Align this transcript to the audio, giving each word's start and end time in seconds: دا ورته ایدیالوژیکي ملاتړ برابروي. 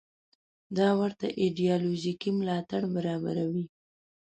دا 0.77 0.89
ورته 0.99 1.25
ایدیالوژیکي 1.41 2.29
ملاتړ 2.39 2.81
برابروي. 2.95 3.65